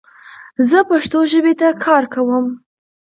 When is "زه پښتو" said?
0.69-1.19